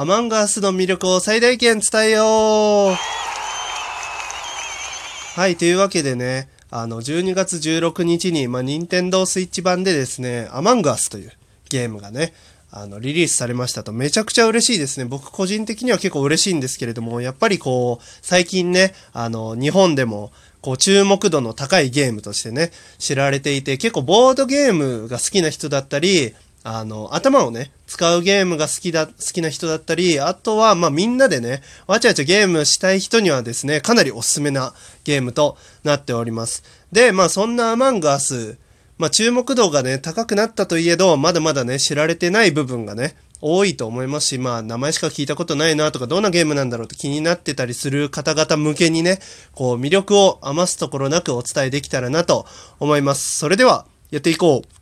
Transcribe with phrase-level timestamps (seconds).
[0.00, 2.94] アマンガースの魅力を最大限伝えよう
[5.38, 11.32] はい、というわけでね、あの、12月16日に、まあ、任天堂スイッチ版でですね、アマンガースという
[11.68, 12.32] ゲームがね、
[12.70, 15.04] あの、リリースされましたと、めちゃくちゃ嬉しいですね。
[15.04, 20.32] 僕個人的には結構嬉しいんですけれども、やっぱりこう、最近ね、あの、日本でも、
[20.62, 36.62] こう、注目度の高いゲームとしてね、知られていて、結構ボードゲームが好きな人だったり、あの、頭をね、使うゲームが好きだ、好きな人だったり、あとは、まあ、みんなでね、わちゃわちゃゲームしたい人にはですね、かなりおすすめなゲームとなっております。
[36.92, 38.58] で、まあ、そんなアマンガース、
[38.98, 49.18] まあ、注目度がね、高くなったといえど、まだまだね、知られてない部分がね、多いと思いますし、まあ、名前しか聞いたことないなとか、どんなゲームなんだろうって気になってたりする方々向けにね、
[49.52, 52.44] こう、魅力を余すところなくお伝えできたらなと
[52.78, 53.38] 思います。
[53.38, 54.79] それでは、やっていこう。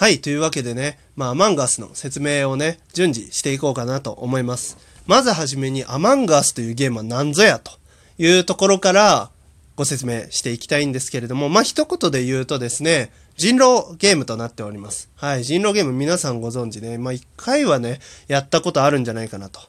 [0.00, 4.78] はい、というわけでね、まあ、アマンガスの説明をね、順次していこうかなと思います。
[5.06, 7.72] まずはじめに、アマンガスというゲームは何ぞやと
[8.16, 9.28] いうところから、
[9.76, 15.10] ご説明していきたいんですけれども、まあ、一言で言うとですね、人狼ゲームとなっております。
[15.16, 19.60] はい、人狼ゲーム皆さんご存知ね、まあ、一回はね、やったことあるんじゃないかなと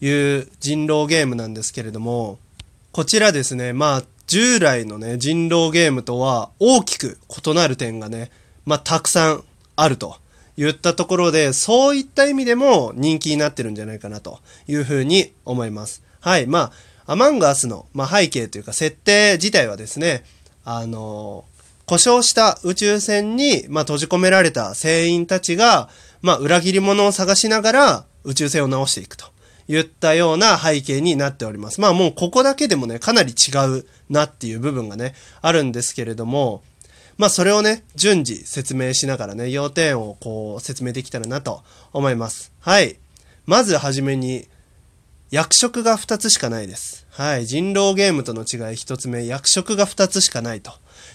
[0.00, 2.40] いう人狼ゲームなんですけれども、
[2.90, 8.32] こちらですね、まあ、従来のね、人狼ゲームとは大きく異なる点がね、
[8.64, 9.44] まあ、たくさん
[9.76, 10.16] あると
[10.56, 16.02] 言ったところで、そういった意味でも人気になってるんじゃないかなというふうに思います。
[16.20, 16.72] はい、ま
[17.06, 20.24] あ、アマンガースの、まあ、背景というか設定自体はですね、
[20.64, 21.44] あの
[21.86, 25.88] 故障した宇宙船に、まあ、閉じ込められた船員たちが、
[26.20, 29.26] まあ、裏切り者を探しながら宇宙船を直していくと
[29.68, 31.80] 言ったような背景になっております。
[31.80, 36.62] まあもうここだけでもね、かなり違うなっていう部分がね、あるんですけれども、
[37.18, 42.52] まあそれをね、順次説明しながらね、要点をこう説明できたらなと思います。
[42.60, 42.96] はい。
[43.46, 44.46] まずはじめに、
[45.30, 47.06] 役職が2つしかないです。
[47.10, 47.46] はい。
[47.46, 50.72] 人狼ゲームとの違い1つ目、役職が2つしかないと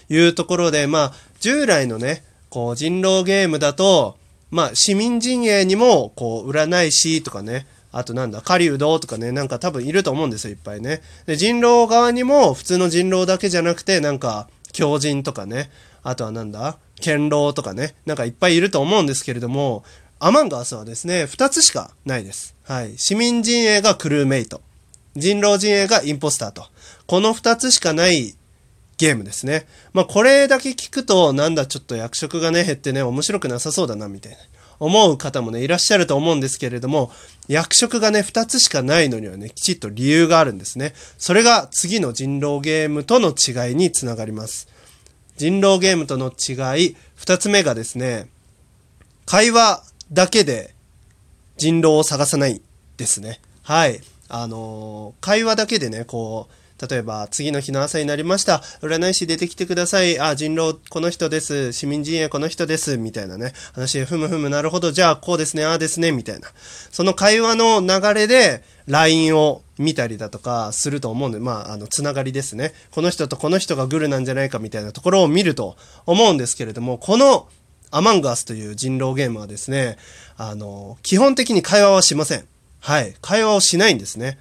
[0.08, 4.18] いうところで、まあ、従来のね、こう、人狼ゲームだと、
[4.50, 11.00] まあ、市民陣営にも、こう、占い師とかね、あとなんだ、狩人とかね、なんか多分いると思うんですよ、いっぱいね。
[11.26, 15.70] で、人狼側にも、普通の人狼だけじゃなくて、なんか、狂人とかね、
[16.02, 19.84] あとはなんだ、堅牢とかね、なんかいっぱいいると思うんですけれども、
[20.18, 22.54] アマンガースはですね、2つしかないです。
[22.64, 22.96] はい。
[22.96, 24.60] 市民陣営がクルーメイト。
[25.16, 26.66] 人狼陣営がインポスターと。
[27.06, 28.36] この2つしかない
[28.98, 29.66] ゲームですね。
[29.92, 31.66] まあこれだけ聞くと、なんだ？
[31.66, 34.38] ちょっと役職がね、減ってね、面白くなさそうだな、みたいな。
[34.78, 37.12] 思う方もね、いらっしゃると思うんですけれども、
[37.48, 40.94] 役職がね、2つしかないのにはね、きちっと理由があるんですね。
[41.18, 44.68] それが次の人狼ゲームとの違いにつながります。
[45.36, 46.52] 人狼ゲームとの違
[46.84, 48.28] い、2つ目がですね、
[49.26, 49.82] 会話
[50.12, 50.74] だけで
[51.56, 52.60] 人狼を探さない
[52.96, 53.40] ですね。
[53.62, 54.00] はい。
[54.28, 58.62] あのー、会話だけでね、こう、例えば、次の日の朝になりました。
[58.80, 60.18] 占い師出てきてください。
[60.18, 61.72] あ、人狼この人です。
[61.72, 62.96] 市民陣営この人です。
[62.96, 63.52] みたいなね。
[63.72, 64.90] 話で、ふむふむ、なるほど。
[64.90, 65.64] じゃあ、こうですね。
[65.64, 66.10] ああですね。
[66.10, 66.48] みたいな。
[66.90, 72.72] その会話の流れで、LINE を見たりだとかすると思うんで、まあ、あの、つながりですね。
[72.90, 75.76] この人とこの人がグルなんじゃないかみたいなところを見ると
[76.06, 77.46] 思うんですけれども、この
[77.90, 79.98] アマンガスという人狼ゲームはですね、
[80.38, 82.44] あの、基本的に会話はしません。
[82.80, 83.14] はい。
[83.20, 84.38] 会話をしないんですね。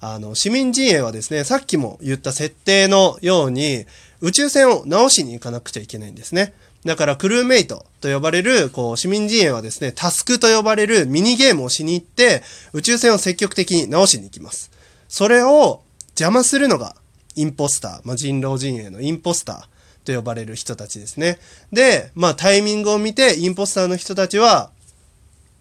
[0.00, 3.86] あの、市民陣営はですね、さっきも言った設定のように、
[4.20, 6.54] 宇宙船を直しに行かなくちゃいけないんですね。
[6.84, 12.42] だから、クルーメイトと呼ばれる、こう、市民陣営はですね、タスクと呼ばれるミニゲームをしに行って、
[12.72, 14.71] 宇宙船を積極的に直しに行きます。
[15.12, 16.96] それを邪魔するのが、
[17.34, 21.38] インポスター、まあ、人狼陣営のインポスターと呼ばれる人たちですね。
[21.70, 24.70] で、まあタイミングを見て、インポスターの人たちは、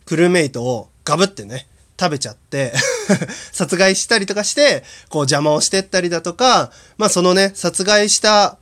[0.06, 1.67] クルーメイトをガブってね、
[2.00, 2.72] 食べちゃって
[3.51, 8.57] 殺害したりとかして、こう邪魔をしてったりだとか、まあそのね、殺害した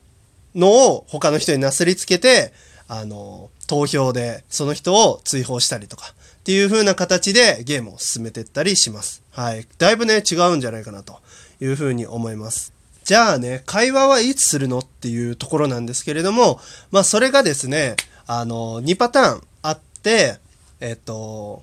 [0.56, 2.52] のを他の人になすりつけて、
[2.88, 6.16] あの、投票でその人を追放したりとか、
[6.50, 9.22] っていう風な形でゲームを進めていったりします。
[9.34, 9.68] はい。
[9.78, 11.20] だいぶね、違うんじゃないかなと
[11.62, 12.74] いう風に思います。
[13.04, 16.60] じゃあね、会話はいつするのっていうところなんですけれども、
[16.90, 20.38] まあそれがですね、あの、2パターンあって、
[20.80, 21.62] えっと、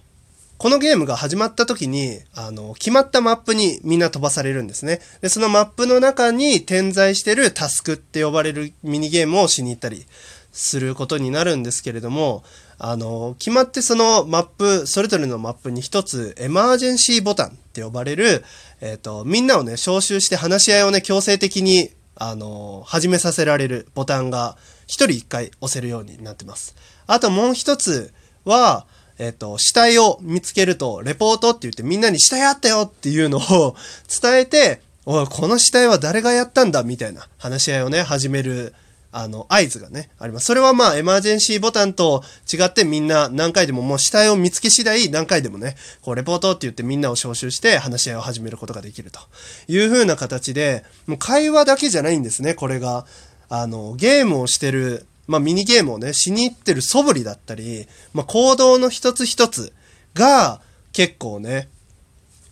[0.56, 5.00] このゲームが始まった時に、あの、決まったマップにみんな飛ばされるんですね。
[5.20, 10.06] で、そのマップの中に点在してるタスクって呼ばれるミニゲームをしに行ったり
[10.56, 12.42] することになるんですけれども、
[12.78, 18.44] あの、決まってそのマップ、それぞれのマップに一つエマージェンシーボタンって呼ばれる、
[18.80, 24.56] えっ、ー、と、みんなをね、招集して話し合いをね、強制的に、あの、始めさせられるボタンが、
[24.86, 26.74] 一人一回押せるようになってます。
[27.06, 28.12] あともう一つ、
[28.46, 28.86] は、
[29.18, 33.76] えっ、と、死体を見つけると、レポートって言ってみんなに死体あったよっていうのを
[34.22, 36.82] 伝えて、おい、この死体は誰がやったんだ？
[36.82, 38.74] みたいな話し合いをね、始める、
[39.18, 40.44] あの、合図がね、あります。
[40.44, 42.22] それはまあ、エマージェンシーボタンと
[42.52, 49.20] 違ってみんな何回でももう死体を見つけ次第何回でもね、こう、レポートって言ってみんなを招集して話し合いを始めることができると
[49.68, 53.06] いう風な形で、もう会話だけじゃないんですね、これが。
[53.48, 59.72] あの、ゲームをしてる、まあ、ミニゲームをね、しに行ってる素振りだったり、まあ、行動の一つ一つ
[60.12, 60.60] が
[60.92, 61.70] 結構ね、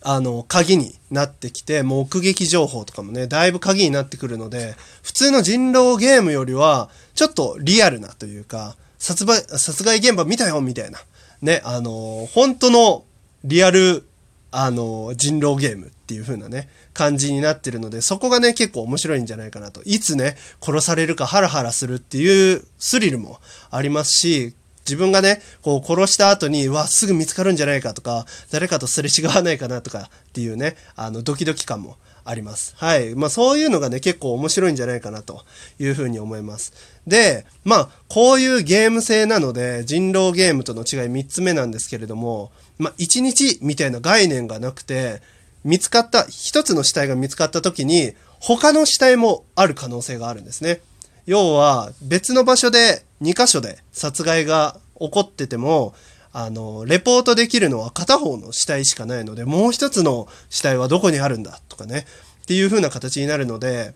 [0.07, 10.99] あの、鍵になってきて、目撃情報とかもね、だいぶ鍵になってくるので、普通の人狼ゲームよりは、ちょっとリアルなというか、殺害、殺害現場見たよ、みたいな。
[11.41, 13.03] ね、あの、本当の
[13.43, 14.07] リアル、
[14.51, 19.81] あの、人狼ゲームっていう風なね、感じになってるので、そこがね、結構面白いんじゃないかなと。
[19.85, 23.39] いつね、殺されるかハラハラするっていうスリルも
[23.71, 24.53] ありますし、
[24.85, 32.73] 自分がね、こう殺した後に、わ、すぐ見つかるんじゃないかとか、誰かとすれ違わないかなとかっていうね、あの、ドキドキ感もあります。
[32.77, 33.15] はい。
[33.15, 35.45] まあそういうのがね、結構面白いんじゃないかなと
[35.79, 36.73] いうふうに思います。
[37.07, 45.21] で、まあ、こういうゲーム性なので、人狼ゲームとの違い3つ目なんですけれども、まあ、1日みたいな概念がなくて、
[45.63, 50.81] 見つかった、1つの死体が見つかった時に、他の死体もある可能性があるんですね。
[51.27, 55.93] 要は、別の場所で2箇所で殺害が起こってても、
[56.33, 62.05] あの、レポートできるのは片方の死体しかないので、もう一つの死体はどこにあるんだとかね、
[62.43, 63.93] っていう風な形になるので、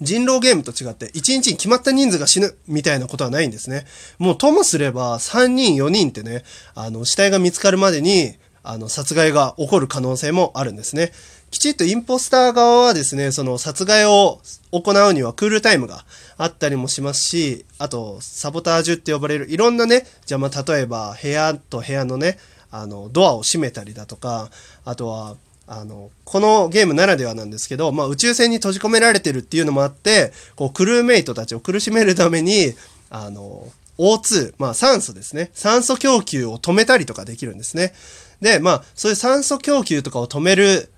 [0.00, 3.86] 人狼ゲームと違って、1日に決まった人数が死ぬみたいなことはないんですね。
[4.18, 6.42] もうともすれば、3人、4人ってね、
[6.74, 8.34] あの、死体が見つかるまでに、
[8.64, 11.12] あの、殺害が起こる可能性もあるんですね。
[11.54, 14.40] きちっとインポスター側はですね、その殺害を
[14.72, 16.04] 行うにはクールタイムが
[16.36, 22.38] あったりもしますし、あと、サボタージュって呼ばれるいろんなね、じゃあまあ例えば部屋と部屋のね、
[22.72, 24.50] あの、ドアを閉めたりだとか、
[24.84, 25.36] あとは、
[25.68, 32.74] あの、このゲームならではなんですけど、まあ宇宙船に閉じ込められてるっていうのもあって、こう、クルーメイトたちを苦しめるために、
[33.10, 33.68] あの、
[33.98, 35.52] O2、まあ酸素ですね。
[35.54, 37.94] 酸素供給を止めたりとかできるんですね。
[38.40, 40.90] で、まあ、そういう酸素供給とかを止める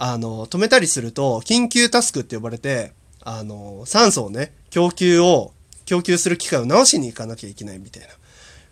[0.00, 5.52] あの、止めたりすると、緊急タスクって呼ばれて、あの、酸素をね、供給を、
[5.86, 8.08] 供給する機械を直しに行かなきゃいけないみたいな、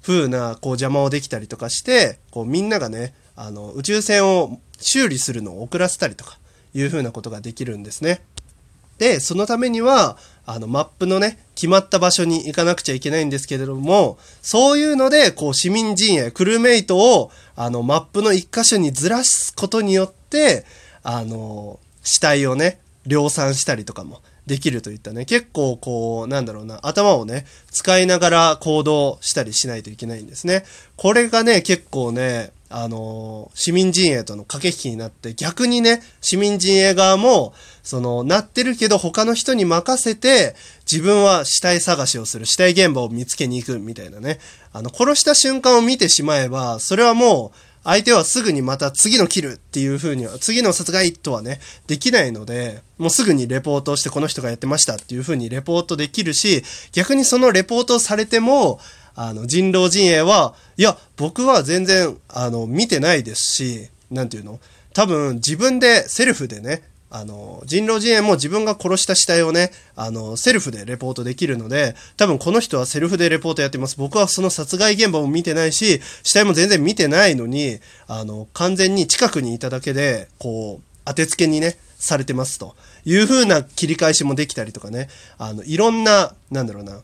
[0.03, 6.39] 風な、こう邪魔をできたりとかして、こうみんながね、あの、宇宙船を修理するのを遅らせたりとか、
[6.75, 8.23] いう風なことができるんですね。
[8.99, 20.65] で、そのためには、あの、マップのね、決まった場所に行かなくちゃいけないんですけれども、そういうので、こう、市民陣営、クルーメイトを、あの、マップの一箇所にずらすことによって、
[21.09, 30.65] あの、死体をね、量産したりとかもできるといったね、結構こう、なんだろうな、頭をね、使いながら行動したりしないといけないんですね。
[30.97, 37.55] これがね、結構ね、あの市民陣営との駆け引きになって、逆にね、市民陣営側も、
[37.85, 40.57] その、なってるけど他の人に任せて、
[40.91, 44.41] 自分は死体探しをする、死体現場を見つけに行くみたいなね。
[44.73, 58.81] あの、殺した瞬間を見てしまえば、それはもう、相手はすぐにまた次の切るっていう風には、次の殺害とはね、できないので、もうすぐにレポートをしてこの人がやってましたっていう風にレポートできるし、逆にそのレポートされても、
[59.15, 64.59] あの、人狼陣営は、いや、僕は全然、あの、見てないですし、なんていうの？
[64.93, 73.97] 多分自分でセルフでね、あの、人狼陣営も自分が殺した死体をね、あの、セルフでレポートできるので、多分この人はセルフでレポートやってます。
[73.97, 82.75] 僕はその殺害現場も見てないし、死体も全然見てないのに、あの、完全に近くにいただけで、こう、当てつけにね、されてますと。
[83.05, 85.09] いう風な切り返しもできたりとかね、
[85.39, 87.03] あの、いろんな、なんだろうな、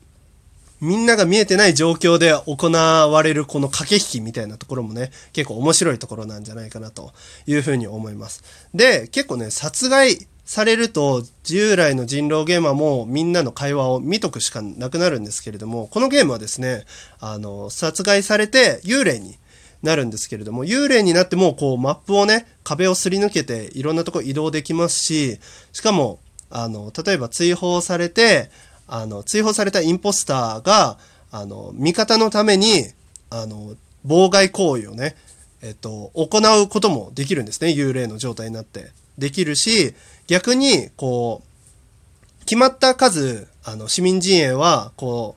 [0.82, 7.12] みんなが見えてない状況で行われるこの駆け引きみたいなところもね、結構面白いところなんじゃないかなと
[7.46, 8.42] いうふうに思います。
[8.74, 16.84] で、結構ね、殺害されると従来の人狼ゲームはもうみんなの会話を見とくしかなくなるんですけれども、このゲームはですね、
[17.20, 19.38] あの、殺害されて幽霊に
[19.84, 25.38] なるんですけれども、幽霊になってもこうマップをね、壁をすり抜けていろんなとこ移動できますし、
[25.72, 26.18] しかも、
[26.50, 28.50] あの、例えば追放されて、
[28.86, 30.98] あの、追放されたインポスターが、
[31.30, 32.84] あの、味方のために、
[33.30, 33.74] あの、
[34.06, 35.16] 妨害行為をね、
[35.62, 37.68] えっと、行うこともできるんですね。
[37.68, 38.90] 幽霊の状態になって。
[39.16, 39.94] できるし、
[40.26, 45.36] 逆に、こう、決まった数、あの、市民陣営は、こ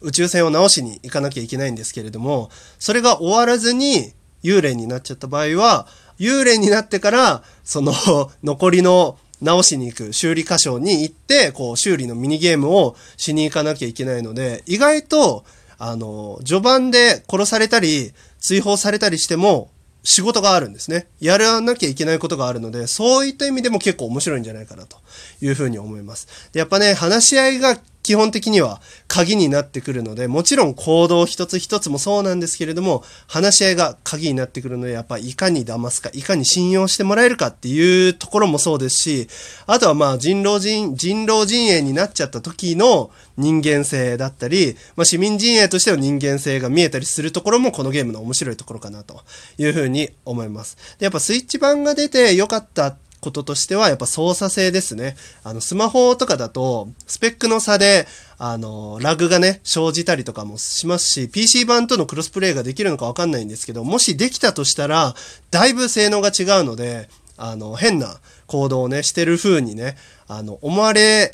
[0.00, 4.12] う、宇宙船を直しに行かなきゃいけないんですけれども、それが終わらずに
[4.42, 5.86] 幽霊になっちゃった場合は、
[6.18, 7.92] 幽霊になってから、その、
[8.42, 15.44] 残りの直しに行く修理箇所に行って、こう、修理のミニゲームをしに行かなきゃいけないので、意外と、
[15.78, 19.70] あの、序盤で殺されたり、追放されたりしても、
[20.08, 21.08] 仕事があるんですね。
[21.20, 24.98] やらなきゃいけないことがあるので、そういった意味でも結構面白いんじゃないかなと
[25.40, 26.50] いうふうに思います。
[26.52, 27.76] でやっぱね、話し合いが
[28.06, 39.28] 基本的には鍵になってくるので、もちろん行動一つ一つもそうなんですけれども、話し合いが鍵になってくるので、やっぱいかに騙すか、いかに信用してもらえるかっていうところもそうですし、
[39.66, 49.20] あとはまあ人狼人、人狼陣営になっちゃった時の人間性だったり、まあ市民陣営としての人間性が見えたりするところもこのゲームの面白いところかなと
[49.58, 50.76] いうふうに思います。
[51.00, 55.16] で、やっぱスイッチ版が出て良かったこととしては、やっぱ操作性ですね。
[55.42, 58.06] あの、スマホとかだと、スペックの差で、
[58.38, 65.14] あの、ラグがね、生じたりとかもしますし、PC 版とのクロスプレイができるのかわかんないんですけど、もしできたとしたら、
[65.50, 69.96] だいぶ性能が違うので、あの、変な行動をね、してる風にね、
[70.28, 71.32] あの、思われ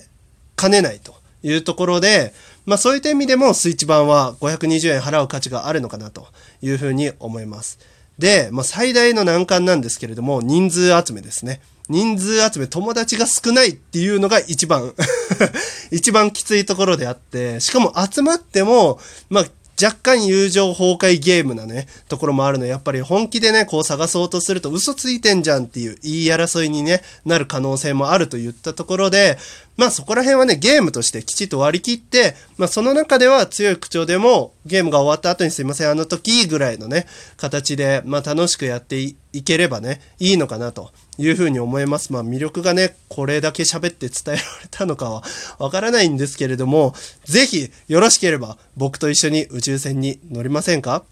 [0.56, 2.32] かねないというところで、
[2.64, 6.28] まあそういった意味でもスイッチ版は520円払う価値があるのかなと
[6.60, 7.78] いうふうに思います。
[8.18, 11.60] で、まあ最大の難関なんですけれども、人数集めですね。
[11.92, 14.94] 人数集め、友達が少ないっていうのが一番
[15.92, 19.46] 一番きついところであって、しかも集まっても、まあ、
[19.82, 22.64] 若干友情崩壊ゲームなね、ところもあるの。
[22.64, 29.38] やっぱり本気でね、こう探そうとすると嘘ついてんじゃんっていう言い争いにね、なる可能性もあると言ったところで、
[29.76, 37.06] まあそこら辺はね、ゲームとしてきちっと割り切って、まあその中では強い口調でも、ゲームが終わった後にすいません、あの時ぐらいのね、
[37.36, 40.92] 形で、まあ楽しくやっていければね、いいのかなと。
[41.18, 42.12] いうふうに思います。
[42.12, 45.22] まあ魅力がね、これだけ喋って伝えられたのかは
[45.58, 51.04] わからないんですけれども、ぜひよろしければ僕と一緒に宇宙船に乗りませんか？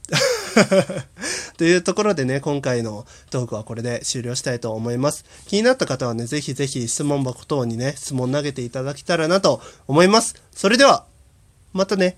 [1.58, 5.24] というところでね、今回のトークはこれで終了したいと思います。
[5.46, 10.34] 気になった方はね、ぜひぜひ質問箱等にね、質問投げていただけたらなと思います。
[10.54, 11.04] それでは、
[11.72, 12.16] またね。